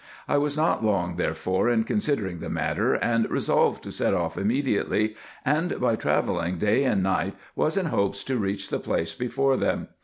[0.27, 5.15] I was not long therefore in considering the matter, and resolved to set off immediately,
[5.45, 9.89] and by travelling day and night was in hopes to reach the place before them.